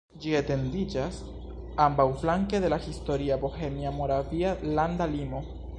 [0.21, 1.19] Ĝi etendiĝas
[1.87, 5.47] ambaŭflanke de la historia bohemia-moravia landa limo.